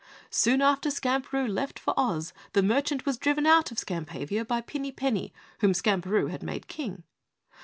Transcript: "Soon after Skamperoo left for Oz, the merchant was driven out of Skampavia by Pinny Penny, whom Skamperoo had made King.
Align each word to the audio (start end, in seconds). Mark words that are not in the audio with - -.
"Soon 0.31 0.63
after 0.63 0.89
Skamperoo 0.89 1.47
left 1.47 1.77
for 1.77 1.93
Oz, 1.95 2.33
the 2.53 2.63
merchant 2.63 3.05
was 3.05 3.19
driven 3.19 3.45
out 3.45 3.71
of 3.71 3.77
Skampavia 3.77 4.43
by 4.43 4.59
Pinny 4.61 4.91
Penny, 4.91 5.31
whom 5.59 5.73
Skamperoo 5.75 6.31
had 6.31 6.41
made 6.41 6.67
King. 6.67 7.03